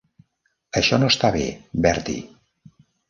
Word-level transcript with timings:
Això 0.79 0.99
no 1.03 1.09
està 1.15 1.31
bé, 1.37 1.43
Bertie. 1.87 2.27